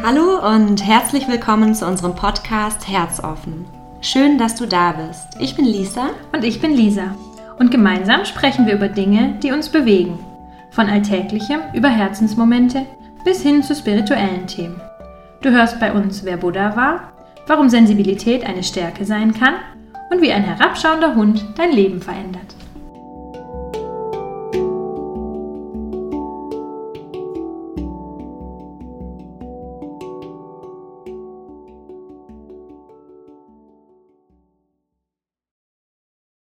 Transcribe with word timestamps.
Hallo 0.00 0.38
und 0.54 0.86
herzlich 0.86 1.26
willkommen 1.26 1.74
zu 1.74 1.84
unserem 1.84 2.14
Podcast 2.14 2.88
Herzoffen. 2.88 3.66
Schön, 4.00 4.38
dass 4.38 4.54
du 4.54 4.64
da 4.64 4.92
bist. 4.92 5.26
Ich 5.40 5.56
bin 5.56 5.64
Lisa. 5.64 6.10
Und 6.32 6.44
ich 6.44 6.60
bin 6.60 6.72
Lisa. 6.72 7.16
Und 7.58 7.72
gemeinsam 7.72 8.24
sprechen 8.24 8.64
wir 8.66 8.74
über 8.74 8.88
Dinge, 8.88 9.36
die 9.42 9.50
uns 9.50 9.68
bewegen. 9.68 10.18
Von 10.70 10.86
Alltäglichem 10.86 11.60
über 11.74 11.88
Herzensmomente 11.88 12.86
bis 13.24 13.42
hin 13.42 13.64
zu 13.64 13.74
spirituellen 13.74 14.46
Themen. 14.46 14.80
Du 15.42 15.50
hörst 15.50 15.80
bei 15.80 15.92
uns, 15.92 16.24
wer 16.24 16.36
Buddha 16.36 16.76
war, 16.76 17.12
warum 17.48 17.68
Sensibilität 17.68 18.46
eine 18.46 18.62
Stärke 18.62 19.04
sein 19.04 19.34
kann 19.34 19.54
und 20.12 20.22
wie 20.22 20.32
ein 20.32 20.44
herabschauender 20.44 21.16
Hund 21.16 21.44
dein 21.56 21.72
Leben 21.72 22.00
verändert. 22.00 22.54